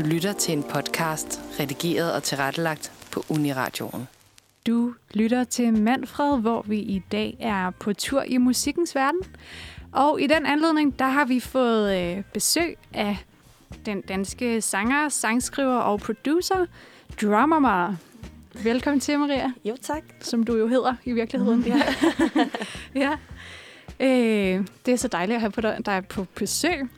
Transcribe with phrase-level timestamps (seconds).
[0.00, 4.08] Du lytter til en podcast, redigeret og tilrettelagt på Uniradioen.
[4.66, 9.20] Du lytter til Manfred, hvor vi i dag er på tur i musikkens verden.
[9.92, 13.16] Og i den anledning, der har vi fået øh, besøg af
[13.86, 16.66] den danske sanger, sangskriver og producer,
[17.22, 17.94] Drummer
[18.64, 19.52] Velkommen til, Maria.
[19.64, 20.02] Jo, tak.
[20.20, 21.62] Som du jo hedder i virkeligheden.
[21.62, 21.82] Ja.
[23.04, 23.12] ja.
[24.00, 26.88] Øh, det er så dejligt at have på dig, dig på besøg.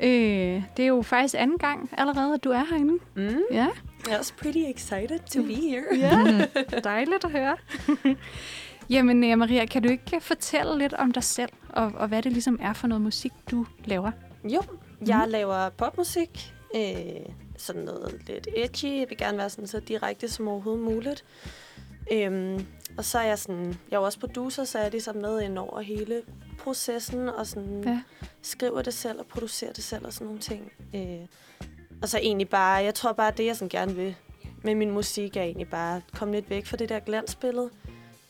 [0.00, 2.98] Øh, det er jo faktisk anden gang allerede, at du er herinde.
[3.14, 3.42] Mm.
[3.50, 3.68] Ja.
[4.06, 5.84] Jeg er også pretty excited to be here.
[5.98, 7.56] Ja, dejligt at høre.
[8.90, 12.32] Jamen, øh, Maria, kan du ikke fortælle lidt om dig selv, og, og hvad det
[12.32, 14.10] ligesom er for noget musik, du laver?
[14.44, 14.62] Jo,
[15.06, 15.32] jeg mm.
[15.32, 16.54] laver popmusik.
[16.76, 18.98] Øh, sådan noget lidt edgy.
[18.98, 21.24] Jeg vil gerne være sådan så direkte som overhovedet muligt.
[22.12, 25.16] Øhm, og så er jeg sådan, jeg er jo også producer, så er jeg ligesom
[25.16, 26.22] med ind over hele
[26.58, 28.00] processen, og sådan ja.
[28.42, 30.72] skriver det selv og producerer det selv og sådan nogle ting.
[30.94, 31.26] Øh,
[32.02, 34.16] og så egentlig bare, jeg tror bare, det jeg sådan gerne vil
[34.62, 37.70] med min musik, er egentlig bare komme lidt væk fra det der glansbillede,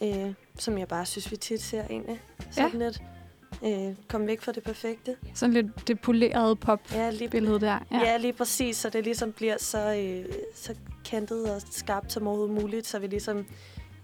[0.03, 2.21] øh, som jeg bare synes, vi tit ser egentlig.
[2.51, 2.85] Sådan ja.
[2.85, 3.03] lidt
[3.65, 5.17] øh, komme væk fra det perfekte.
[5.35, 7.79] Sådan lidt det polerede pop-billede ja, der.
[7.91, 7.99] Ja.
[7.99, 12.63] ja, lige præcis, så det ligesom bliver så, øh, så kantet og skarpt som overhovedet
[12.63, 13.47] muligt, så vi ligesom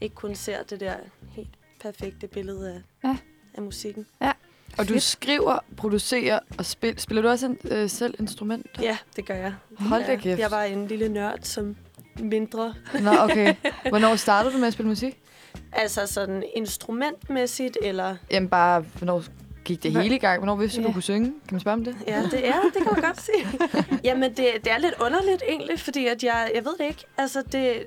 [0.01, 0.95] ikke kun ser det der
[1.31, 3.17] helt perfekte billede af, ja.
[3.55, 4.07] Af musikken.
[4.23, 4.33] Ja.
[4.79, 8.83] Og du skriver, producerer og spil, spiller du også en, øh, selv instrumenter?
[8.83, 9.55] Ja, det gør jeg.
[9.79, 10.41] Hold da kæft.
[10.41, 11.77] Jeg var en lille nørd som
[12.19, 12.75] mindre.
[13.01, 13.55] Nå, okay.
[13.89, 15.19] Hvornår startede du med at spille musik?
[15.73, 18.17] Altså sådan instrumentmæssigt, eller...
[18.31, 19.23] Jamen bare, hvornår
[19.65, 20.39] gik det hele i gang?
[20.39, 20.89] Hvornår vidste du, ja.
[20.89, 21.27] du kunne synge?
[21.27, 21.97] Kan man spørge om det?
[22.07, 23.47] Ja, det er, det kan man godt sige.
[24.09, 27.05] Jamen, det, det er lidt underligt egentlig, fordi at jeg, jeg ved det ikke.
[27.17, 27.87] Altså, det,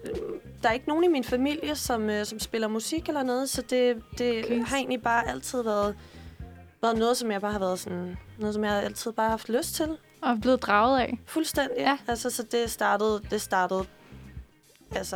[0.64, 3.62] der er ikke nogen i min familie, som, øh, som spiller musik eller noget, så
[3.62, 4.66] det, det okay.
[4.66, 5.96] har egentlig bare altid været,
[6.82, 9.50] været noget, som jeg bare har været sådan, noget, som jeg altid bare har haft
[9.50, 9.98] lyst til.
[10.22, 11.20] Og blevet draget af.
[11.26, 11.98] Fuldstændig, ja.
[12.08, 13.86] Altså, så det startede, det startede,
[14.96, 15.16] altså,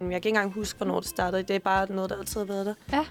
[0.00, 1.42] jeg kan ikke engang huske, hvornår det startede.
[1.42, 2.74] Det er bare noget, der altid har været der.
[2.92, 3.04] Ja.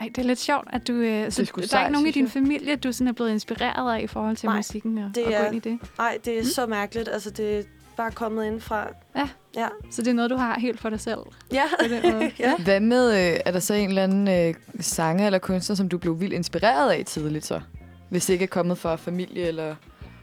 [0.00, 0.92] Ej, det er lidt sjovt, at du...
[0.92, 4.02] Øh, så, der er ikke nogen i din familie, du sådan er blevet inspireret af
[4.02, 5.78] i forhold til nej, musikken og, det og er, gå ind i det?
[5.98, 6.48] Nej, det er mm.
[6.48, 7.08] så mærkeligt.
[7.08, 7.62] Altså, det er
[7.96, 8.88] bare kommet ind fra...
[9.16, 9.28] Ja.
[9.56, 11.18] ja, så det er noget, du har helt for dig selv?
[11.52, 11.64] Ja.
[12.38, 12.56] ja.
[12.56, 15.98] Hvad med, øh, er der så en eller anden øh, sanger eller kunstner, som du
[15.98, 17.60] blev vildt inspireret af tidligt så?
[18.08, 19.74] Hvis det ikke er kommet fra familie eller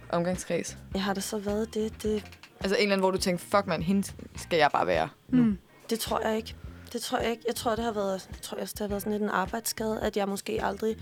[0.09, 0.77] omgangskreds?
[0.93, 2.23] Jeg har det så været det, det...
[2.59, 5.43] Altså en eller anden, hvor du tænkte, fuck man, hende skal jeg bare være nu.
[5.43, 5.57] Mm.
[5.89, 6.55] Det tror jeg ikke.
[6.95, 7.43] Det tror jeg ikke.
[7.47, 10.17] Jeg tror, det har været, jeg tror, det har været sådan lidt en arbejdsskade, at
[10.17, 10.97] jeg måske aldrig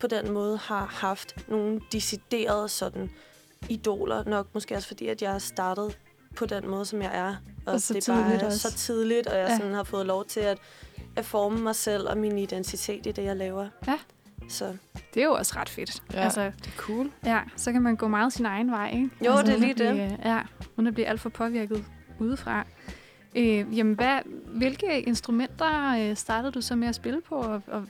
[0.00, 3.10] på den måde har haft nogle deciderede sådan
[3.68, 4.24] idoler.
[4.24, 5.98] Nok måske også fordi, at jeg har startet
[6.36, 7.36] på den måde, som jeg er.
[7.66, 8.58] Og, og så det er bare også.
[8.58, 9.56] så tidligt, og jeg ja.
[9.56, 10.58] sådan har fået lov til at,
[11.16, 13.68] at forme mig selv og min identitet i det, jeg laver.
[13.86, 13.98] Ja.
[14.48, 14.76] Så.
[15.14, 16.02] Det er jo også ret fedt.
[16.12, 17.10] Ja, altså, det er cool.
[17.24, 19.10] Ja, så kan man gå meget sin egen vej, ikke?
[19.24, 19.92] Jo, altså, det er lige det.
[19.94, 20.42] Blive, ja,
[20.76, 21.84] uden at blive alt for påvirket
[22.18, 22.66] udefra.
[23.36, 27.86] Øh, jamen, hvad, hvilke instrumenter øh, startede du så med at spille på, og, og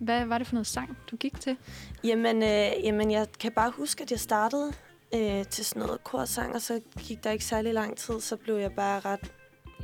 [0.00, 1.56] hvad var det for noget sang, du gik til?
[2.04, 4.72] Jamen, øh, jamen jeg kan bare huske, at jeg startede
[5.14, 8.56] øh, til sådan noget korsang, og så gik der ikke særlig lang tid, så blev
[8.56, 9.32] jeg bare ret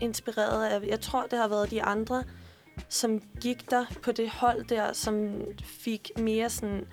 [0.00, 2.24] inspireret af, jeg tror, det har været de andre,
[2.88, 6.86] som gik der på det hold der, som fik mere sådan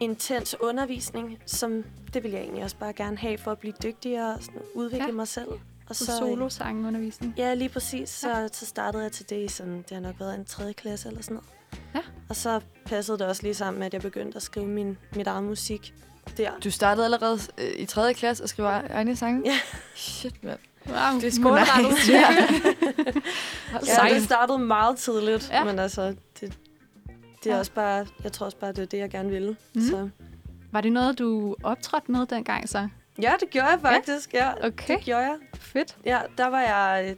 [0.00, 4.34] intens undervisning, som det vil jeg egentlig også bare gerne have for at blive dygtigere
[4.34, 5.12] og sådan udvikle ja.
[5.12, 5.48] mig selv.
[5.88, 7.34] Og så, så sangundervisning.
[7.36, 8.08] Ja, lige præcis.
[8.08, 8.48] Så, ja.
[8.48, 11.22] så startede jeg til det i sådan, det har nok været en tredje klasse eller
[11.22, 11.50] sådan noget.
[11.94, 12.00] Ja.
[12.28, 15.26] Og så passede det også lige sammen med, at jeg begyndte at skrive min, mit
[15.26, 15.94] eget musik
[16.36, 16.50] der.
[16.64, 19.42] Du startede allerede øh, i tredje klasse at skrive egne sange?
[19.44, 19.58] Ja.
[19.94, 20.58] Shit, mand.
[20.86, 22.12] Wow, det er sgu nice.
[22.12, 22.30] ja.
[24.08, 25.64] ja, det startede meget tidligt, ja.
[25.64, 26.02] men altså,
[26.40, 26.58] det,
[27.44, 27.58] det er ja.
[27.58, 29.56] også bare, jeg tror også bare, det er det, jeg gerne ville.
[29.74, 29.80] Mm.
[29.80, 30.08] Så.
[30.72, 32.88] Var det noget, du optrådte med dengang så?
[33.22, 34.34] Ja, det gjorde jeg faktisk.
[34.34, 34.94] Ja, ja okay.
[34.94, 35.36] det gjorde jeg.
[35.54, 35.96] Fedt.
[36.04, 37.16] Ja, der var jeg...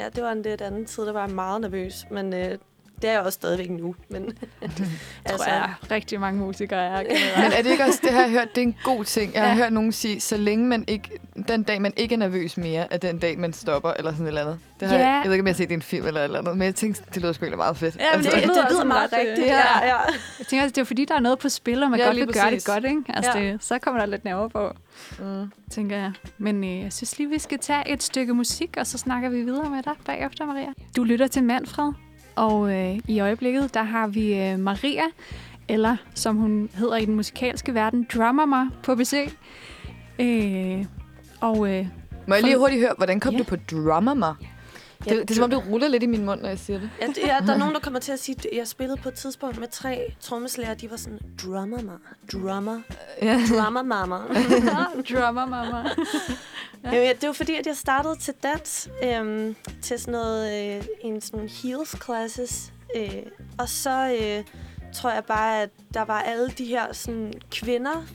[0.00, 2.58] Ja, det var en lidt anden tid, der var jeg meget nervøs, men øh,
[3.02, 3.94] det er jeg også stadigvæk nu.
[4.08, 4.34] Men, det
[5.24, 7.02] altså, tror jeg, rigtig mange musikere er.
[7.42, 9.34] men er det ikke også det, har jeg hørt, det er en god ting.
[9.34, 9.54] Jeg har ja.
[9.54, 11.10] hørt nogen sige, så længe man ikke,
[11.48, 14.28] den dag man ikke er nervøs mere, er den dag, man stopper, eller sådan et
[14.28, 14.58] eller andet.
[14.80, 15.06] Det har ja.
[15.06, 16.38] jeg, jeg ved ikke, om jeg har set det i en film eller et eller
[16.38, 17.96] andet, men jeg tænkte, det lyder sgu egentlig meget fedt.
[17.96, 19.46] Ja, altså, det, det, det, lyder meget rigtigt.
[19.46, 19.86] Ja, ja.
[19.86, 19.96] ja.
[20.38, 22.26] Jeg tænker, det er fordi, der er noget på spil, og man ja, godt vil
[22.26, 22.42] præcis.
[22.42, 23.02] gøre det godt, ikke?
[23.08, 23.52] Altså, ja.
[23.52, 24.72] det, så kommer der lidt nerver på,
[25.18, 25.52] mm.
[25.70, 26.12] tænker jeg.
[26.38, 29.42] Men øh, jeg synes lige, vi skal tage et stykke musik, og så snakker vi
[29.42, 30.72] videre med dig bagefter, Maria.
[30.96, 31.92] Du lytter til Manfred,
[32.36, 35.02] og øh, i øjeblikket, der har vi øh, Maria,
[35.68, 39.28] eller som hun hedder i den musikalske verden, Drummer på besøg.
[40.18, 40.84] Øh,
[41.40, 41.86] og, øh,
[42.26, 43.38] Må jeg lige hurtigt høre, hvordan kom ja.
[43.38, 44.34] du på Drummer
[45.04, 46.90] det, det er som om, det ruller lidt i min mund, når jeg siger det.
[47.00, 49.14] Ja, ja der er nogen, der kommer til at sige, at jeg spillede på et
[49.14, 51.92] tidspunkt med tre trommeslager, de var sådan, drummer, ma,
[52.32, 52.80] drummer,
[53.22, 53.40] ja.
[53.50, 54.16] drummer mama.
[55.10, 55.90] drummer mama.
[56.84, 56.94] ja.
[56.94, 57.12] ja.
[57.20, 61.48] det var fordi, at jeg startede til dans, øhm, til sådan noget, øh, en sådan
[61.48, 63.22] heels classes, øh,
[63.58, 64.44] og så øh,
[64.94, 68.06] tror jeg bare, at der var alle de her sådan, kvinder,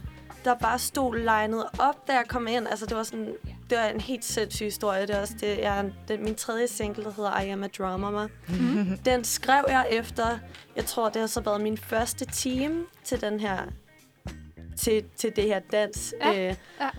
[0.45, 2.67] der bare stod legnet op, da jeg kom ind.
[2.67, 3.33] Altså, det var sådan
[3.69, 5.01] det var en helt sindssyg historie.
[5.01, 8.27] Det er også det, jeg, det, min tredje single, der hedder I Am A Drama.
[8.47, 8.97] Mm.
[9.05, 10.39] Den skrev jeg efter,
[10.75, 13.57] jeg tror, det har så været min første team til den her,
[14.77, 16.13] til, til det her dans.
[16.21, 16.31] Ja.
[16.31, 16.89] Øh, ja.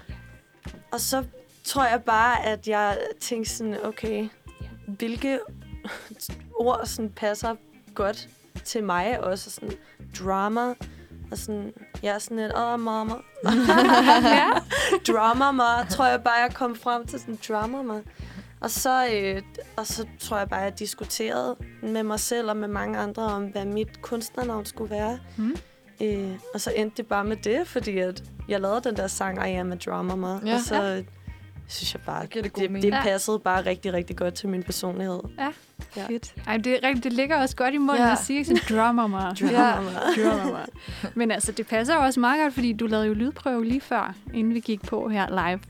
[0.92, 1.24] Og så
[1.64, 4.28] tror jeg bare, at jeg tænkte sådan, okay,
[4.86, 5.38] hvilke
[6.54, 7.54] ord sådan passer
[7.94, 8.28] godt
[8.64, 9.50] til mig også.
[9.50, 9.72] Sådan
[10.18, 10.74] drama,
[11.30, 11.72] og sådan,
[12.02, 13.14] jeg er sådan et, åh, oh, mama.
[13.44, 14.48] ja.
[15.12, 18.02] drama mig, tror jeg bare, jeg kom frem til sådan drama mig.
[18.60, 19.42] Og så, øh,
[19.76, 23.44] og så tror jeg bare, jeg diskuterede med mig selv og med mange andre om,
[23.44, 25.19] hvad mit kunstnernavn skulle være.
[25.36, 25.56] Mm.
[26.02, 29.50] Øh, og så endte det bare med det, fordi at jeg lavede den der sang,
[29.50, 30.40] I Am A Drama mig.
[30.46, 30.54] Ja.
[30.54, 31.02] Og så ja.
[31.69, 35.20] synes jeg bare, det, det, det passede bare rigtig, rigtig godt til min personlighed.
[35.38, 35.52] Ja.
[35.96, 36.06] Ja.
[36.06, 36.35] Fedt.
[36.46, 38.12] Ej, det, er rigtigt, det ligger også godt i munden ja.
[38.12, 39.37] at sige sådan, drummer mig.
[39.40, 40.67] drummer mig.
[41.14, 44.14] Men altså, det passer jo også meget godt, fordi du lavede jo lydprøve lige før,
[44.35, 45.61] inden vi gik på her live.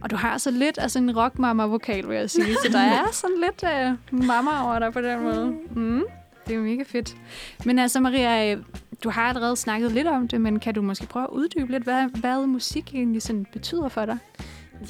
[0.00, 2.54] Og du har så lidt af sådan en rockmamma-vokal, vil jeg sige.
[2.54, 3.64] Så der er sådan lidt
[4.12, 5.56] uh, mamma over dig på den måde.
[5.70, 6.02] Mm.
[6.46, 7.16] Det er jo mega fedt.
[7.64, 8.62] Men altså, Maria, øh,
[9.04, 11.82] du har allerede snakket lidt om det, men kan du måske prøve at uddybe lidt,
[11.82, 14.18] hvad, hvad musik egentlig sådan betyder for dig?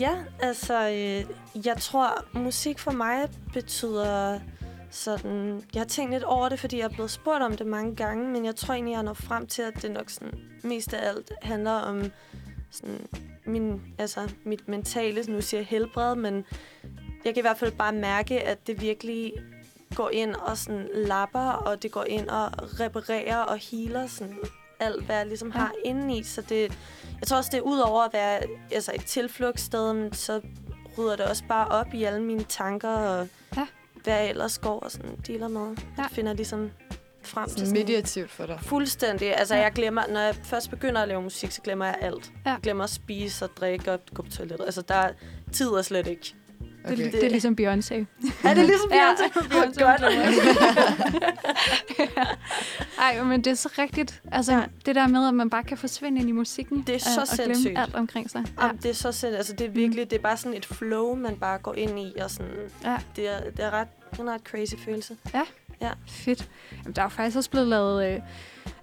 [0.01, 0.11] Ja,
[0.41, 1.25] altså, øh,
[1.67, 4.39] jeg tror, musik for mig betyder
[4.91, 5.63] sådan...
[5.75, 8.29] Jeg har tænkt lidt over det, fordi jeg er blevet spurgt om det mange gange,
[8.29, 11.33] men jeg tror egentlig, jeg når frem til, at det nok sådan, mest af alt
[11.43, 12.03] handler om
[12.71, 13.07] sådan,
[13.47, 16.45] min, altså, mit mentale, nu siger jeg helbred, men
[17.25, 19.33] jeg kan i hvert fald bare mærke, at det virkelig
[19.95, 22.51] går ind og sådan lapper, og det går ind og
[22.81, 24.39] reparerer og healer sådan
[24.81, 25.59] alt, hvad jeg ligesom ja.
[25.59, 26.23] har indeni.
[26.23, 26.79] Så det,
[27.21, 28.41] jeg tror også, det er ud over at være
[28.73, 30.41] altså et tilflugtssted, men så
[30.99, 33.67] rydder det også bare op i alle mine tanker, og ja.
[34.09, 35.77] Hvad jeg ellers går og sådan dealer med.
[35.99, 36.03] Ja.
[36.03, 36.71] Jeg finder ligesom
[37.23, 37.73] frem til sådan...
[37.73, 38.59] Meditativt for dig.
[38.63, 39.37] Fuldstændig.
[39.39, 39.63] Altså, ja.
[39.63, 42.33] jeg glemmer, når jeg først begynder at lave musik, så glemmer jeg alt.
[42.47, 42.51] Ja.
[42.51, 44.65] Jeg glemmer at spise og drikke og gå på toilettet.
[44.65, 45.13] Altså, der er
[45.53, 46.35] tid og slet ikke.
[46.93, 47.05] Okay.
[47.05, 47.95] Det, det er ligesom Beyoncé.
[48.49, 49.23] er det ligesom Beyoncé?
[49.55, 50.03] ja, godt.
[51.99, 52.25] ja.
[53.05, 54.23] Ej, men det er så rigtigt.
[54.33, 54.63] Altså, ja.
[54.87, 56.85] det der med, at man bare kan forsvinde ind i musikken.
[56.87, 57.63] Det er så og sindssygt.
[57.63, 58.45] glemme alt omkring sig.
[58.59, 58.67] Ja.
[58.67, 59.37] Jamen, det er så sindssygt.
[59.37, 60.09] Altså, det er virkelig, mm.
[60.09, 62.15] det er bare sådan et flow, man bare går ind i.
[62.21, 62.53] Og sådan,
[62.85, 62.97] ja.
[63.17, 63.89] det, er, det er ret,
[64.21, 65.17] en ret crazy følelse.
[65.35, 65.43] Ja,
[65.81, 65.91] ja.
[66.07, 66.49] fedt.
[66.73, 68.15] Jamen, der er jo faktisk også blevet lavet...
[68.15, 68.21] Øh,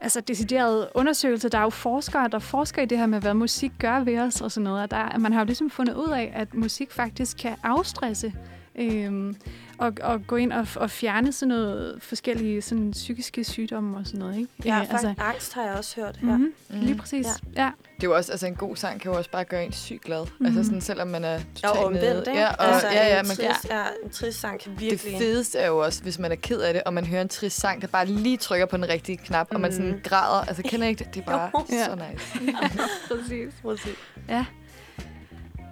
[0.01, 1.49] altså deciderede undersøgelser.
[1.49, 4.41] Der er jo forskere, der forsker i det her med, hvad musik gør ved os
[4.41, 4.83] og sådan noget.
[4.83, 8.33] Og der, man har jo ligesom fundet ud af, at musik faktisk kan afstresse.
[8.79, 9.35] Øhm,
[9.77, 14.19] og, og gå ind og, og fjerne sådan noget forskellige sådan psykiske sygdomme og sådan
[14.19, 14.37] noget.
[14.37, 14.49] Ikke?
[14.65, 16.19] Ja, øh, altså, angst har jeg også hørt.
[16.21, 16.27] Ja.
[16.27, 16.53] Mm-hmm.
[16.69, 16.79] Mm.
[16.79, 17.25] Lige præcis.
[17.55, 17.63] Ja.
[17.63, 17.71] ja.
[17.95, 20.01] Det er jo også, altså en god sang kan jo også bare gøre en sygt
[20.01, 20.25] glad.
[20.25, 20.45] Mm-hmm.
[20.45, 22.39] Altså sådan, selvom man er totalt og omvendt, nede.
[22.39, 25.11] Ja, og, altså, ja, ja, en, trist, ja, en trist sang kan virkelig...
[25.11, 27.29] Det fedeste er jo også, hvis man er ked af det, og man hører en
[27.29, 29.55] trist sang, der bare lige trykker på den rigtige knap, mm.
[29.55, 29.99] og man sådan mm.
[30.03, 30.45] græder.
[30.47, 31.13] Altså, kender ikke det?
[31.13, 31.85] Det er bare ja.
[31.85, 32.53] så nice.
[32.61, 32.67] ja,
[33.15, 33.53] præcis.
[33.63, 33.95] præcis.
[34.29, 34.45] Ja.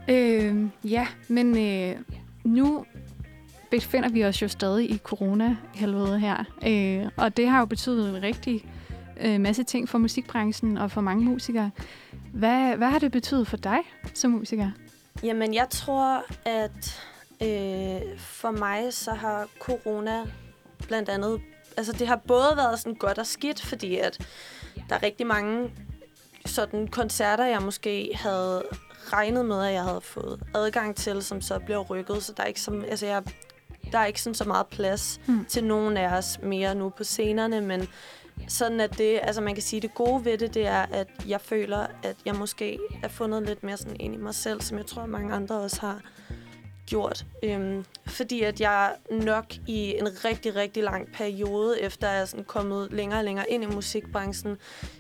[0.08, 1.96] Øh, ja, men øh,
[2.44, 2.86] nu
[3.72, 6.44] befinder vi os jo stadig i corona-helvede her.
[6.68, 8.66] Øh, og det har jo betydet en rigtig
[9.22, 11.72] øh, masse ting for musikbranchen og for mange musikere.
[12.34, 13.80] Hvad, hvad har det betydet for dig
[14.14, 14.72] som musiker?
[15.24, 17.08] Jamen, jeg tror, at
[17.42, 20.22] øh, for mig så har corona
[20.88, 21.42] blandt andet...
[21.78, 24.28] Altså, det har både været sådan godt og skidt, fordi at
[24.90, 25.70] der er rigtig mange
[26.46, 28.64] sådan koncerter, jeg måske havde
[29.14, 32.24] regnet med, at jeg havde fået adgang til, som så blev rykket.
[32.24, 33.24] Så der er ikke som, altså jeg
[33.92, 35.46] der er ikke sådan så meget plads mm.
[35.46, 37.88] til nogen af os mere nu på scenerne, men
[38.48, 41.42] sådan at det, altså man kan sige, det gode ved det, det er, at jeg
[41.42, 44.86] føler, at jeg måske er fundet lidt mere sådan ind i mig selv, som jeg
[44.86, 46.02] tror, mange andre også har
[46.86, 47.26] gjort.
[47.44, 52.46] Øhm, fordi at jeg nok i en rigtig, rigtig lang periode, efter jeg er sådan
[52.46, 54.58] kommet længere og længere ind i musikbranchen,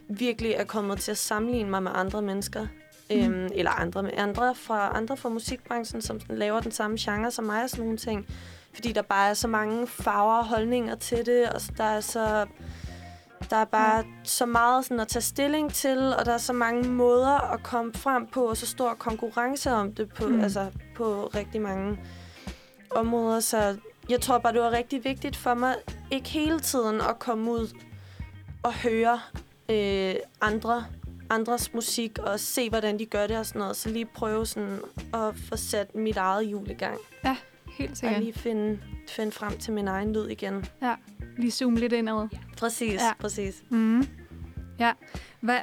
[0.09, 2.67] virkelig er kommet til at sammenligne mig med andre mennesker.
[3.09, 3.17] Mm.
[3.17, 7.45] Øhm, eller andre med andre fra, andre fra musikbranchen, som laver den samme genre som
[7.45, 8.27] mig og sådan nogle ting
[8.73, 12.45] fordi der bare er så mange farver og holdninger til det, og der er så
[13.49, 14.09] der er bare mm.
[14.23, 17.93] så meget sådan at tage stilling til, og der er så mange måder at komme
[17.93, 20.41] frem på, og så stor konkurrence om det på, mm.
[20.41, 21.99] altså, på rigtig mange
[22.91, 23.39] områder.
[23.39, 23.77] Så
[24.09, 25.75] jeg tror bare, det var rigtig vigtigt for mig,
[26.11, 27.77] ikke hele tiden at komme ud
[28.63, 29.19] og høre
[29.69, 30.85] øh, andre
[31.33, 33.75] andres musik, og se, hvordan de gør det og sådan noget.
[33.75, 34.79] Så lige prøve sådan
[35.13, 36.97] at få sat mit eget jul i gang.
[37.25, 37.37] Ja.
[37.77, 38.17] helt sikkert.
[38.17, 40.65] Og lige finde, finde frem til min egen lyd igen.
[40.81, 40.95] Ja,
[41.37, 42.27] lige zoome lidt indad.
[42.57, 43.13] Præcis, ja.
[43.19, 43.63] præcis.
[43.69, 44.07] Mm.
[44.79, 44.91] Ja.
[45.41, 45.59] Hvad,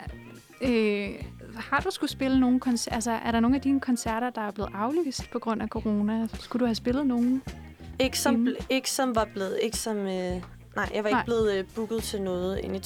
[0.62, 1.08] øh,
[1.56, 2.94] har du skulle spille nogle koncerter?
[2.94, 6.26] Altså, er der nogle af dine koncerter, der er blevet aflyst på grund af corona?
[6.38, 7.42] Skulle du have spillet nogen?
[7.98, 10.42] Ikke som, ikke som var blevet, ikke som, øh, nej,
[10.94, 11.20] jeg var nej.
[11.20, 12.78] ikke blevet øh, booket til noget ind i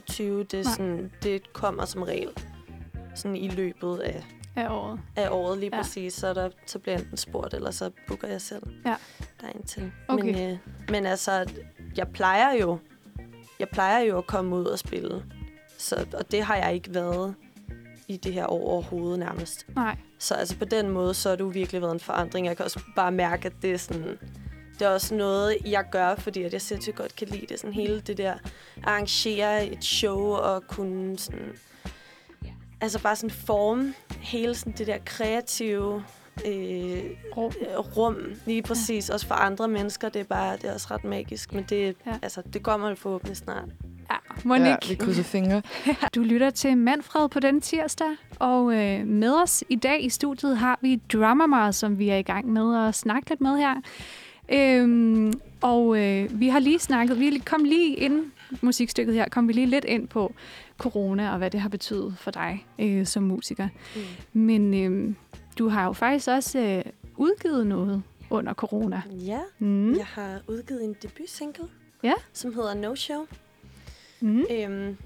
[0.00, 0.44] 2020.
[0.44, 2.30] Det, er sådan, det kommer som regel
[3.14, 4.24] sådan i løbet af,
[4.56, 5.00] af året.
[5.16, 5.82] Af året lige ja.
[5.82, 6.14] præcis.
[6.14, 8.94] Så, der, så bliver enten spurgt, eller så booker jeg selv ja.
[9.40, 9.92] derind til.
[10.08, 10.24] Okay.
[10.24, 10.58] Men, øh,
[10.90, 11.50] men altså,
[11.96, 12.78] jeg plejer jo
[13.58, 15.24] jeg plejer jo at komme ud og spille.
[15.78, 17.34] Så, og det har jeg ikke været
[18.08, 19.66] i det her år overhovedet nærmest.
[19.74, 19.96] Nej.
[20.18, 22.46] Så altså på den måde, så har du virkelig været en forandring.
[22.46, 24.18] Jeg kan også bare mærke, at det er sådan...
[24.78, 27.60] Det er også noget, jeg gør, fordi at jeg sindssygt godt kan lide det.
[27.60, 28.34] Sådan hele det der
[28.84, 31.52] arrangere et show og kunne sådan...
[32.80, 36.04] Altså bare sådan forme hele sådan det der kreative
[36.46, 37.04] øh,
[37.36, 37.52] rum.
[37.96, 38.16] rum.
[38.46, 39.08] Lige præcis.
[39.08, 39.14] Ja.
[39.14, 40.08] Også for andre mennesker.
[40.08, 41.52] Det er bare det er også ret magisk.
[41.52, 42.12] Men det, ja.
[42.22, 43.68] altså, det kommer jo forhåbentlig snart.
[44.10, 44.68] Ja, Monique.
[44.68, 45.62] Ja, vi krydser fingre.
[46.14, 50.58] du lytter til Manfred på den tirsdag, og øh, med os i dag i studiet
[50.58, 53.74] har vi Drummer, som vi er i gang med at snakke lidt med her.
[54.48, 59.52] Øhm, og øh, vi har lige snakket, vi kom lige ind musikstykket her, kom vi
[59.52, 60.34] lige lidt ind på
[60.78, 63.68] corona og hvad det har betydet for dig øh, som musiker.
[63.96, 64.40] Mm.
[64.40, 65.14] Men øh,
[65.58, 69.02] du har jo faktisk også øh, udgivet noget under corona.
[69.10, 69.96] Ja, mm.
[69.96, 71.68] jeg har udgivet en debut-single,
[72.02, 72.14] ja.
[72.32, 73.26] som hedder No Show.
[74.20, 74.44] Mm.
[74.50, 74.96] Øhm,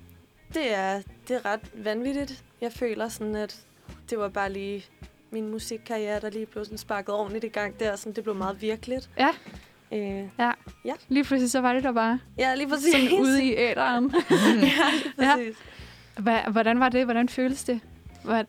[0.55, 2.45] det, er, det er ret vanvittigt.
[2.61, 3.67] Jeg føler sådan, at
[4.11, 4.85] det var bare lige
[5.31, 7.97] min musikkarriere, der lige sådan sparket ordentligt i gang der.
[7.97, 9.11] Sådan, det blev meget virkeligt.
[9.19, 9.31] Ja.
[9.93, 10.53] Øh, ja.
[10.85, 10.95] ja.
[11.09, 12.21] Lige præcis, så var det der bare.
[12.39, 12.93] Ja, lige præcis.
[12.93, 14.05] Sådan ude i æderen.
[14.63, 15.57] ja, præcis.
[16.27, 16.51] Ja.
[16.51, 17.05] Hvordan var det?
[17.05, 17.81] Hvordan føles det?
[18.25, 18.45] Hvad,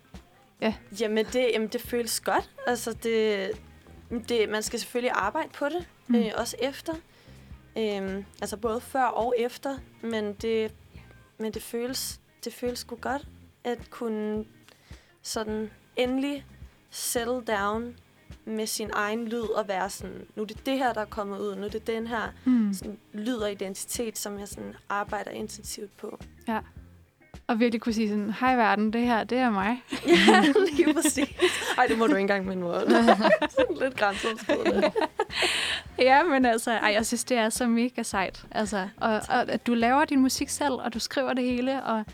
[0.60, 0.74] Ja.
[1.00, 2.50] Jamen, det, jamen, det føles godt.
[2.66, 3.50] Altså, det,
[4.28, 6.14] det, man skal selvfølgelig arbejde på det, mm.
[6.14, 6.94] øh, også efter.
[7.78, 9.78] Øhm, altså, både før og efter.
[10.02, 10.72] Men det,
[11.38, 13.26] men det føles, det føles sgu godt
[13.64, 14.44] at kunne
[15.22, 16.46] sådan endelig
[16.90, 17.94] settle down
[18.44, 21.38] med sin egen lyd og være sådan, nu er det det her, der er kommet
[21.38, 22.74] ud, nu er det den her mm.
[22.74, 26.20] sådan, lyd og identitet, som jeg sådan arbejder intensivt på.
[26.48, 26.58] Ja.
[27.46, 29.82] Og virkelig kunne sige sådan, hej verden, det her, det er mig.
[30.06, 31.28] ja, lige præcis.
[31.78, 32.90] Ej, det må du ikke engang med noget.
[33.58, 34.92] sådan lidt grænseoverskridende.
[36.08, 38.44] ja, men altså, ej, jeg synes, det er så mega sejt.
[38.50, 42.04] Altså, og, og, at du laver din musik selv, og du skriver det hele, og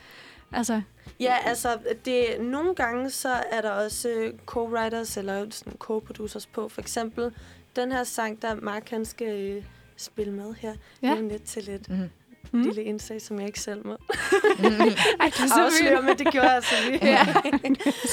[0.53, 0.83] altså...
[1.21, 6.69] Ja, altså, det, nogle gange så er der også uh, co-writers eller sådan co-producers på.
[6.69, 7.35] For eksempel
[7.77, 9.65] den her sang, der Mark han skal uh,
[9.97, 10.75] spille med her.
[11.03, 11.15] Ja.
[11.21, 12.11] lidt til lidt mm
[12.53, 12.63] mm.
[12.63, 13.93] lille indsag, som jeg ikke selv må.
[14.01, 17.07] Ej, det er så Afsløre, men det gjorde jeg altså lige.
[17.17, 17.27] ja.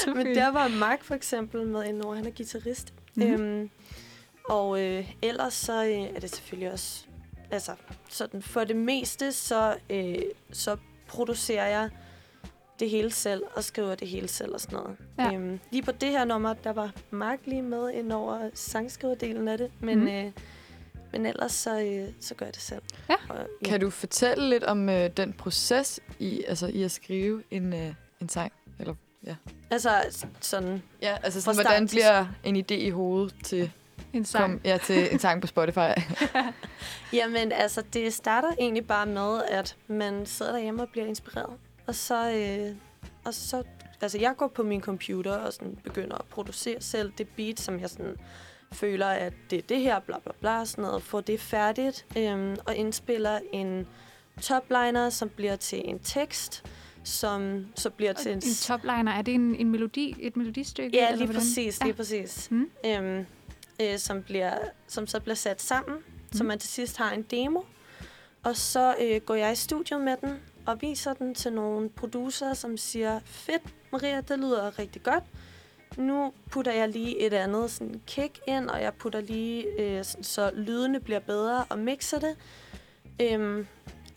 [0.14, 2.14] men der var Mark for eksempel med indover.
[2.14, 2.94] Han er guitarist.
[3.14, 3.22] Mm.
[3.22, 3.70] Øhm,
[4.44, 7.04] og øh, ellers så øh, er det selvfølgelig også...
[7.50, 7.72] Altså,
[8.08, 10.14] sådan for det meste, så, øh,
[10.52, 10.76] så
[11.08, 11.90] producerer jeg
[12.80, 14.96] det hele selv og skriver det hele selv og sådan noget.
[15.18, 15.34] Ja.
[15.34, 19.58] Øhm, lige på det her nummer, der var Mark lige med ind over sangskriverdelen af
[19.58, 20.00] det, men...
[20.00, 20.08] Mm.
[20.08, 20.30] Øh,
[21.12, 22.82] men ellers så, øh, så gør jeg det selv.
[23.08, 23.14] Ja.
[23.28, 23.68] Og, ja.
[23.68, 27.94] Kan du fortælle lidt om øh, den proces i, altså, i at skrive en, øh,
[28.20, 28.52] en sang?
[28.78, 28.94] Eller,
[29.26, 29.34] ja.
[29.70, 29.90] Altså
[30.40, 30.82] sådan...
[31.02, 33.70] Ja, altså sådan, hvordan bliver en idé i hovedet til
[34.12, 34.52] en sang.
[34.52, 35.78] Kom, ja, til en sang på Spotify.
[37.12, 41.56] Jamen, altså, det starter egentlig bare med, at man sidder derhjemme og bliver inspireret.
[41.86, 42.76] Og så, øh,
[43.24, 43.62] og så
[44.00, 47.80] altså, jeg går på min computer og sådan begynder at producere selv det beat, som
[47.80, 48.16] jeg sådan
[48.72, 52.56] føler, at det er det her, bla bla bla, sådan noget, får det færdigt, øhm,
[52.66, 53.86] og indspiller en
[54.40, 56.64] topliner, som bliver til en tekst,
[57.04, 58.38] som så bliver og til en...
[58.38, 60.96] En topliner, er det en, en melodi, et melodistykke?
[60.96, 61.96] Ja, lige eller præcis, lige ja.
[61.96, 62.50] præcis.
[62.50, 62.70] Mm.
[62.86, 63.26] Øhm,
[63.80, 64.54] øh, som, bliver,
[64.86, 66.38] som så bliver sat sammen, mm.
[66.38, 67.60] så man til sidst har en demo,
[68.42, 72.54] og så øh, går jeg i studiet med den, og viser den til nogle producer,
[72.54, 75.24] som siger, fedt, Maria, det lyder rigtig godt
[75.98, 80.24] nu putter jeg lige et andet sådan kick ind, og jeg putter lige, øh, sådan,
[80.24, 82.36] så lydene bliver bedre, og mixer det.
[83.20, 83.66] Øhm,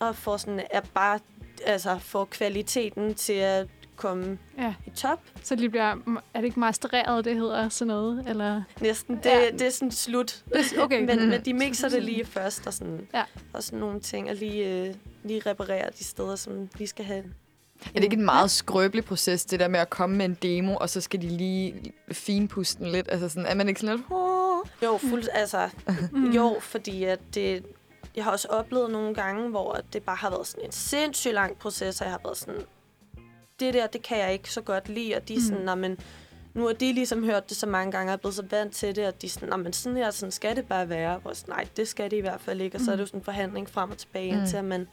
[0.00, 1.20] og får sådan, er bare,
[1.66, 3.66] altså, får kvaliteten til at
[3.98, 4.74] komme ja.
[4.86, 5.20] i top.
[5.42, 5.96] Så det bliver,
[6.34, 8.24] er det ikke mastereret, det hedder sådan noget?
[8.28, 8.62] Eller?
[8.80, 9.16] Næsten.
[9.16, 9.50] Det, ja.
[9.50, 10.44] det er sådan slut.
[10.78, 11.04] Okay.
[11.04, 11.28] men, mm.
[11.28, 13.22] men de mixer det lige først, og sådan, ja.
[13.52, 17.24] og sådan nogle ting, og lige, øh, lige reparerer de steder, som vi skal have
[17.86, 20.76] er det ikke en meget skrøbelig proces, det der med at komme med en demo,
[20.76, 23.08] og så skal de lige finpuste den lidt?
[23.10, 24.06] Altså sådan, er man ikke sådan lidt...
[24.10, 24.38] Oh.
[24.82, 25.68] Jo, fuld, altså,
[26.12, 26.30] mm.
[26.30, 27.64] jo, fordi at det,
[28.16, 31.58] jeg har også oplevet nogle gange, hvor det bare har været sådan en sindssygt lang
[31.58, 32.60] proces, og jeg har været sådan,
[33.60, 35.44] det der, det kan jeg ikke så godt lide, og de er mm.
[35.44, 35.98] sådan, men
[36.54, 38.96] nu har de ligesom hørt det så mange gange, og er blevet så vant til
[38.96, 41.20] det, at de sådan, men sådan her, sådan skal det bare være.
[41.24, 42.76] Og sådan, nej, det skal det i hvert fald ikke.
[42.76, 44.38] Og så er det jo sådan en forhandling frem og tilbage, mm.
[44.38, 44.88] indtil at man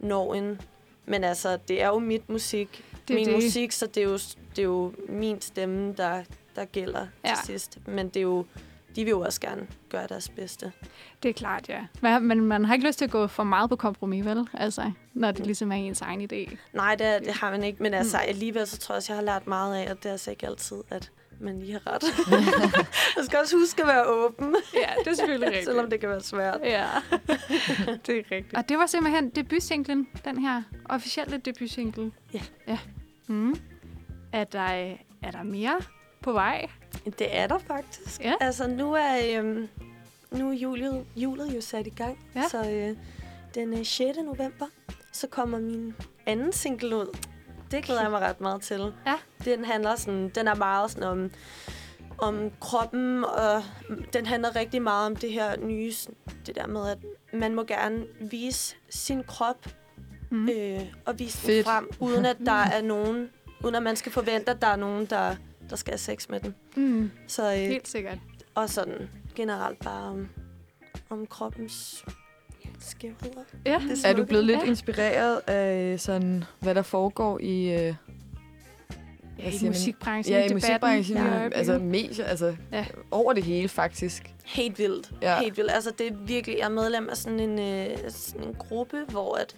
[0.00, 0.60] når en...
[1.06, 3.34] Men altså, det er jo mit musik, det min det.
[3.34, 4.18] musik, så det er, jo,
[4.50, 6.22] det er jo min stemme, der,
[6.56, 7.34] der gælder ja.
[7.36, 7.78] til sidst.
[7.86, 8.44] Men det er jo
[8.96, 10.72] de vil jo også gerne gøre deres bedste.
[11.22, 12.18] Det er klart, ja.
[12.20, 14.48] Men man har ikke lyst til at gå for meget på kompromis, vel?
[14.54, 16.56] Altså, når det ligesom er ens egen idé.
[16.72, 17.82] Nej, det, det har man ikke.
[17.82, 18.28] Men altså, mm.
[18.28, 20.46] alligevel så tror jeg også, jeg har lært meget af, at det er altså ikke
[20.46, 22.04] altid, at man lige har ret.
[23.16, 24.56] jeg skal også huske at være åben.
[24.74, 25.64] Ja, det er selvfølgelig rigtigt.
[25.64, 26.60] Selvom det kan være svært.
[26.64, 26.86] Ja,
[28.06, 28.54] det er rigtigt.
[28.54, 32.12] Og det var simpelthen debutsinglen, den her officielle debutsingle.
[32.34, 32.40] Ja.
[32.68, 32.78] Ja.
[33.26, 33.56] Mm.
[34.32, 35.80] Er, der, er der mere
[36.22, 36.68] på vej?
[37.04, 38.20] Det er der faktisk.
[38.20, 38.34] Ja.
[38.40, 39.68] Altså, nu er, øhm,
[40.30, 42.18] nu er julet, julet jo sat i gang.
[42.34, 42.48] Ja.
[42.48, 42.96] Så øh,
[43.54, 44.18] den 6.
[44.18, 44.66] Øh, november,
[45.12, 45.94] så kommer min
[46.26, 47.16] anden single ud.
[47.70, 48.92] Det glæder jeg mig ret meget til.
[49.06, 49.14] Ja.
[49.44, 51.30] Den handler sådan, den er meget sådan om,
[52.18, 53.62] om kroppen, og
[54.12, 55.92] den handler rigtig meget om det her nye,
[56.46, 56.98] det der med, at
[57.32, 59.66] man må gerne vise sin krop,
[60.30, 60.48] mm.
[60.48, 61.56] øh, og vise Fedt.
[61.56, 63.30] den frem, uden at der er nogen,
[63.64, 65.36] uden at man skal forvente, at der er nogen, der
[65.70, 66.54] der skal have sex med den.
[66.76, 67.10] Mm.
[67.26, 68.18] Så, øh, Helt sikkert.
[68.54, 70.28] Og sådan generelt bare om,
[71.10, 72.04] om kroppens
[72.80, 73.42] skævheder.
[73.66, 73.82] Ja.
[73.88, 74.64] Det er du blevet lidt ja.
[74.64, 77.72] inspireret af sådan, hvad der foregår i...
[77.72, 77.94] Øh,
[79.38, 80.36] Ja, i musikbranchen.
[80.36, 81.16] Ja, i musikbranchen.
[81.16, 82.86] Ja, altså, medier, altså ja.
[83.10, 84.34] over det hele, faktisk.
[84.44, 85.10] Helt vildt.
[85.22, 85.40] Ja.
[85.40, 85.70] Helt vildt.
[85.70, 86.56] Altså, det er virkelig...
[86.58, 89.56] Jeg er medlem af sådan en, øh, sådan en gruppe, hvor at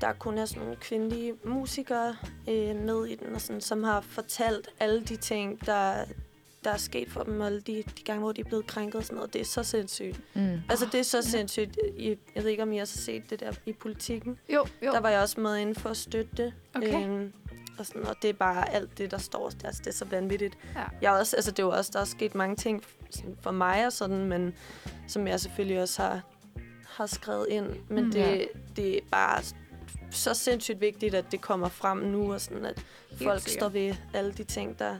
[0.00, 2.16] der kun er sådan nogle kvindelige musikere
[2.48, 6.04] øh, med i den, og sådan, som har fortalt alle de ting, der,
[6.64, 8.94] der er sket for dem, og alle de, de gange, hvor de er blevet krænket
[8.94, 9.32] og sådan noget.
[9.32, 10.20] Det er så sindssygt.
[10.34, 10.60] Mm.
[10.68, 11.78] Altså, det er så sindssygt.
[11.96, 14.38] I, jeg ved ikke, om I også har set det der i politikken.
[14.48, 14.92] Jo, jo.
[14.92, 16.54] Der var jeg også med inden for at støtte det.
[16.74, 17.04] Okay.
[17.06, 17.32] Øhm,
[17.78, 19.52] og, sådan, og det er bare alt det, der står.
[19.64, 20.58] Altså, det er så vanvittigt.
[20.74, 20.84] Ja.
[21.02, 22.84] Jeg også, altså, det er jo også, der er sket mange ting
[23.40, 24.54] for mig og sådan, men
[25.08, 26.20] som jeg selvfølgelig også har,
[26.86, 27.66] har skrevet ind.
[27.88, 28.44] Men mm, det, ja.
[28.76, 29.42] det er bare
[30.10, 33.60] så sindssygt vigtigt, at det kommer frem nu, og sådan, at Helt folk sikkert.
[33.60, 34.96] står ved alle de ting, der,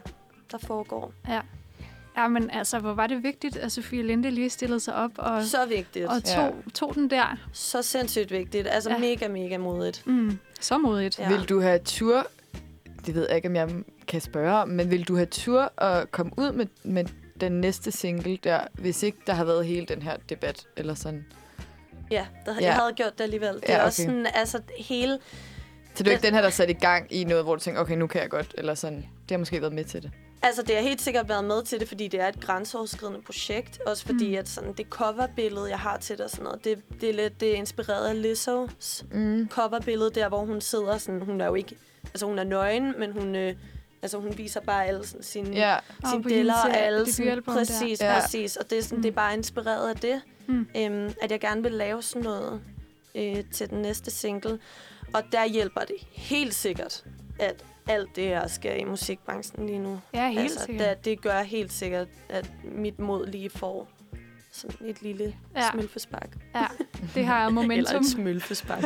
[0.51, 1.13] der foregår.
[1.27, 1.41] Ja.
[2.17, 5.43] Ja, men altså, hvor var det vigtigt, at Sofie Linde lige stillede sig op og,
[5.43, 6.05] så vigtigt.
[6.05, 6.71] og tog, ja.
[6.73, 7.37] tog den der.
[7.53, 8.67] Så sindssygt vigtigt.
[8.67, 8.97] Altså ja.
[8.97, 10.07] mega, mega modigt.
[10.07, 11.19] Mm, så modigt.
[11.19, 11.29] Ja.
[11.29, 12.27] Vil du have tur,
[13.05, 13.69] det ved jeg ikke, om jeg
[14.07, 17.05] kan spørge men vil du have tur at komme ud med, med
[17.41, 21.25] den næste single der, hvis ikke der har været hele den her debat, eller sådan?
[22.11, 22.65] Ja, der, ja.
[22.65, 23.53] jeg havde gjort det alligevel.
[23.53, 23.81] Det ja, okay.
[23.81, 25.19] er også sådan, altså hele...
[25.95, 27.81] Så det er ikke den her, der sat i gang i noget, hvor du tænker,
[27.81, 28.97] okay, nu kan jeg godt, eller sådan.
[28.97, 30.11] Det har måske været med til det.
[30.41, 33.79] Altså, det har helt sikkert været med til det, fordi det er et grænseoverskridende projekt.
[33.85, 34.37] Også fordi, mm.
[34.37, 37.39] at sådan, det coverbillede, jeg har til det og sådan noget, det, det er lidt
[37.39, 39.49] det er inspireret af Lizzo's mm.
[39.49, 43.11] coverbillede, der hvor hun sidder sådan, hun er jo ikke, altså hun er nøgen, men
[43.11, 43.55] hun, øh,
[44.01, 45.77] altså hun viser bare alle sådan, sine, ja.
[46.09, 48.21] sine deller og alle, sådan, præcis, der.
[48.21, 48.55] præcis.
[48.55, 49.01] Og det er, sådan, mm.
[49.01, 50.67] det er bare inspireret af det mm.
[50.77, 52.61] øhm, at jeg gerne vil lave sådan noget
[53.15, 54.59] øh, til den næste single.
[55.13, 57.05] Og der hjælper det helt sikkert,
[57.39, 59.99] at alt det her sker i musikbranchen lige nu.
[60.13, 60.87] Ja, helt altså, sikkert.
[60.87, 63.89] Der, det gør helt sikkert, at mit mod lige får
[64.51, 65.71] sådan et lille ja.
[65.71, 66.37] smølfespark.
[66.55, 66.65] Ja,
[67.15, 67.77] det har momentum.
[67.77, 68.83] Eller et smølfespark.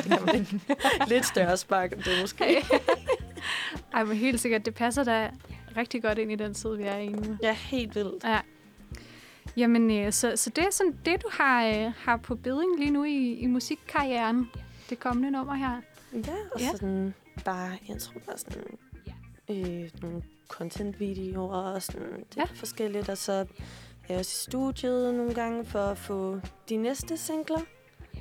[1.10, 2.66] Lidt større spark end det måske.
[3.94, 4.66] Ej, men helt sikkert.
[4.66, 5.30] Det passer da
[5.78, 7.38] rigtig godt ind i den tid, vi er i nu.
[7.44, 8.24] Ja, helt vildt.
[8.24, 8.40] Ja.
[9.58, 12.92] Jamen, øh, så, så det er sådan det, du har, øh, har på bedring lige
[12.92, 14.50] nu i, i musikkarrieren.
[14.90, 15.82] Det kommende nummer her.
[16.14, 16.72] Ja, og ja.
[16.72, 17.14] sådan
[17.46, 18.64] bare, jeg tror bare sådan
[19.50, 22.44] øh, nogle content-videoer og sådan det ja.
[22.56, 23.10] forskelligt.
[23.10, 23.46] Og så er
[24.10, 27.60] jeg også i studiet nogle gange for at få de næste singler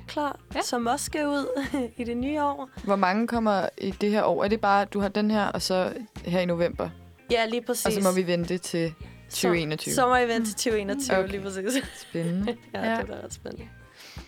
[0.07, 0.61] klar, ja.
[0.61, 1.63] som også skal ud
[1.97, 2.69] i det nye år.
[2.83, 4.43] Hvor mange kommer i det her år?
[4.43, 5.93] Er det bare, du har den her, og så
[6.25, 6.89] her i november?
[7.31, 7.85] Ja, lige præcis.
[7.85, 8.93] Og så må vi vente til
[9.33, 9.93] 2021.
[9.93, 11.31] Sommer-event til 2021, okay.
[11.31, 11.83] lige præcis.
[12.09, 12.57] Spændende.
[12.73, 13.67] ja, ja, det var ret spændende.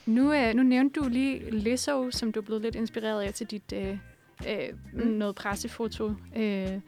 [0.05, 3.47] Nu, øh, nu nævnte du lige Lizzo, som du er blevet lidt inspireret af til
[3.47, 3.97] dit øh,
[4.47, 4.57] øh,
[4.93, 5.07] mm.
[5.07, 6.13] noget pressefoto.
[6.35, 6.79] Øh,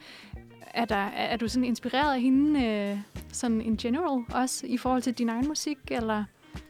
[0.73, 2.97] er, der, er, er du sådan inspireret af hende øh,
[3.33, 6.23] sådan in general også i forhold til din egen musik, eller?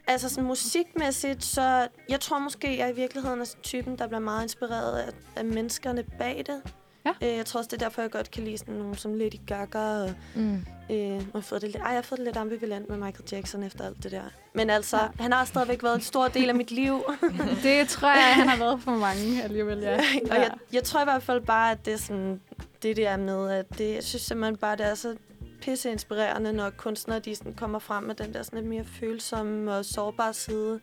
[0.07, 4.43] Altså sådan musikmæssigt, så jeg tror måske, jeg i virkeligheden er typen, der bliver meget
[4.43, 6.73] inspireret af, af menneskerne bag det.
[7.07, 7.27] Ja.
[7.27, 9.39] Øh, jeg tror også, det er derfor, jeg godt kan lide sådan nogle som Lady
[9.47, 9.79] Gaga.
[9.79, 10.65] Og, mm.
[10.89, 13.29] øh, og jeg, fået det lidt, ej, jeg har fået det lidt ambivalent med Michael
[13.31, 14.23] Jackson efter alt det der.
[14.53, 15.07] Men altså, ja.
[15.19, 17.03] han har stadigvæk været en stor del af mit liv.
[17.63, 19.95] det tror jeg, han har været for mange alligevel, ja.
[20.31, 22.41] og jeg, jeg tror i hvert fald bare, at det er sådan,
[22.83, 25.15] det der med, at det, jeg synes simpelthen bare, det er så
[25.61, 29.75] pisse inspirerende, når kunstnere de sådan kommer frem med den der sådan lidt mere følsomme
[29.75, 30.79] og sårbare side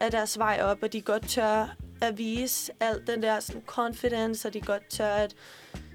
[0.00, 4.48] af deres vej op, og de godt tør at vise alt den der sådan, confidence,
[4.48, 5.34] og de godt tør at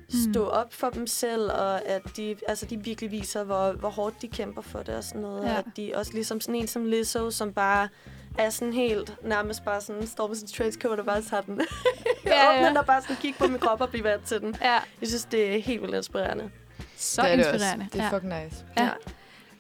[0.09, 0.49] stå mm.
[0.51, 4.27] op for dem selv, og at de, altså, de virkelig viser, hvor, hvor hårdt de
[4.27, 5.45] kæmper for det og sådan noget.
[5.45, 5.57] Ja.
[5.57, 7.89] At de også ligesom sådan en som Lizzo, som bare
[8.37, 11.61] er sådan helt nærmest bare sådan, står med sin trenchcoat og bare tager den.
[12.25, 12.79] ja, ja.
[12.79, 14.55] og bare sådan kigge på min krop og blive vant til den.
[14.61, 14.79] Ja.
[15.01, 16.51] Jeg synes, det er helt vildt inspirerende.
[16.97, 17.85] Så det er inspirerende.
[17.85, 18.11] Det, det er ja.
[18.11, 18.65] fucking nice.
[18.77, 18.89] Ja.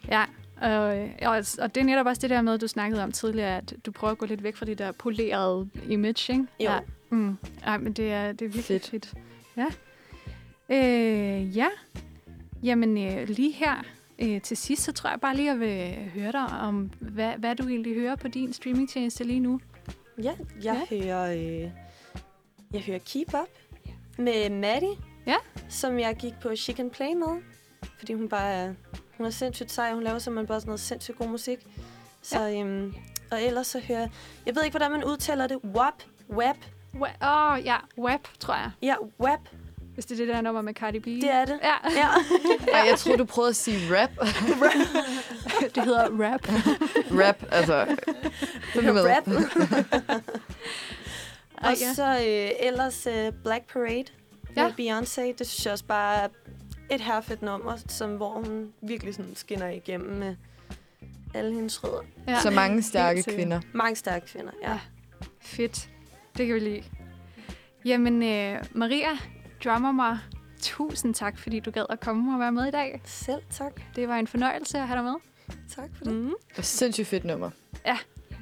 [0.07, 0.25] ja.
[0.61, 3.73] Og, og, og det er netop også det der med, du snakkede om tidligere, at
[3.85, 6.45] du prøver at gå lidt væk fra det der polerede image, ikke?
[6.59, 6.71] Jo.
[6.71, 6.79] Ja.
[7.09, 7.37] Mm.
[7.63, 8.89] Ej, men det er, det er virkelig fedt.
[8.89, 9.13] fedt.
[9.57, 9.67] Ja.
[10.69, 11.67] Øh, ja.
[12.63, 13.83] Jamen, øh, lige her
[14.19, 17.33] øh, til sidst, så tror jeg bare lige, at jeg vil høre dig om, hvad,
[17.37, 19.59] hvad du egentlig hører på din streamingtjeneste lige nu.
[20.23, 21.01] Ja, jeg ja.
[21.01, 21.33] hører...
[21.33, 21.71] Øh,
[22.73, 23.49] jeg hører Keep Up
[24.17, 24.95] med Maddie,
[25.27, 25.35] ja.
[25.69, 27.41] som jeg gik på Chicken Play med,
[27.97, 28.73] fordi hun bare er,
[29.21, 29.93] hun er sindssygt sej.
[29.93, 31.59] Hun laver simpelthen bare sådan noget sindssygt god musik.
[32.21, 32.61] Så, ja.
[32.61, 32.93] øhm,
[33.31, 34.07] og ellers så hører
[34.45, 34.55] jeg...
[34.55, 35.57] ved ikke, hvordan man udtaler det.
[35.75, 35.93] WAP?
[36.29, 36.57] WAP?
[37.21, 37.75] Åh, oh, ja.
[37.97, 38.71] WAP, tror jeg.
[38.81, 39.39] Ja, WAP.
[39.93, 41.05] Hvis det er det der nummer med Cardi B.
[41.05, 41.59] Det er det.
[41.63, 41.75] Ja.
[41.95, 42.07] ja.
[42.73, 44.09] Ej, jeg tror du prøvede at sige rap.
[45.75, 46.41] det hedder rap.
[47.11, 47.97] rap, altså.
[48.73, 49.05] Det med.
[49.05, 49.27] Rap.
[51.57, 54.05] og så øh, ellers øh, Black Parade
[54.55, 54.63] ja.
[54.63, 55.21] med Beyoncé.
[55.37, 56.27] Det synes jeg også bare er
[56.91, 60.35] et herfedt nummer, som, hvor hun virkelig sådan skinner igennem med
[61.33, 62.01] alle hendes rødder.
[62.27, 62.39] Ja.
[62.41, 63.61] Så mange stærke kvinder.
[63.73, 64.71] Mange stærke kvinder, ja.
[64.71, 64.79] ja.
[65.39, 65.89] Fedt.
[66.37, 66.83] Det kan vi lide.
[67.85, 69.09] Jamen, øh, Maria,
[69.63, 70.17] drummer mig.
[70.61, 73.01] Tusind tak, fordi du gad at komme og være med i dag.
[73.05, 73.81] Selv tak.
[73.95, 75.15] Det var en fornøjelse at have dig med.
[75.75, 76.13] Tak for det.
[76.13, 76.33] Mm.
[76.49, 77.49] Det var sindssygt fedt nummer.
[77.85, 77.97] Ja,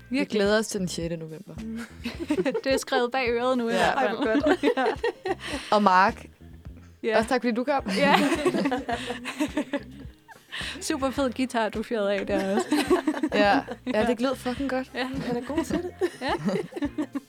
[0.10, 0.20] virkelig.
[0.20, 1.16] Vi glæder os til den 6.
[1.20, 1.54] november.
[1.64, 1.80] Mm.
[2.64, 3.70] det er skrevet bag øret nu.
[3.70, 4.64] Ja, Ej, godt.
[4.78, 4.86] ja.
[5.72, 6.26] Og Mark,
[7.04, 7.18] ja.
[7.18, 7.84] også tak fordi du kom.
[7.98, 8.16] Ja.
[10.82, 12.68] Super fed guitar, du fyrede af der også.
[13.34, 13.60] ja.
[13.94, 14.92] ja, det glød fucking godt.
[14.96, 15.08] Ja.
[15.08, 15.92] Han er god til det.
[16.22, 16.32] ja.